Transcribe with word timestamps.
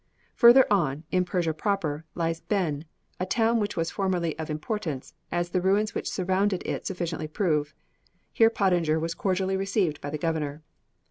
Further 0.33 0.65
on, 0.73 1.03
in 1.11 1.25
Persia 1.25 1.53
proper, 1.53 2.05
lies 2.15 2.39
Benn, 2.39 2.85
a 3.19 3.25
town 3.27 3.59
which 3.59 3.77
was 3.77 3.91
formerly 3.91 4.35
of 4.39 4.49
importance, 4.49 5.13
as 5.31 5.49
the 5.51 5.61
ruins 5.61 5.93
which 5.93 6.09
surround 6.09 6.53
it 6.53 6.87
sufficiently 6.87 7.27
prove. 7.27 7.75
Here 8.33 8.49
Pottinger 8.49 8.99
was 8.99 9.13
cordially 9.13 9.55
received 9.57 10.01
by 10.01 10.09
the 10.09 10.17
governor. 10.17 10.63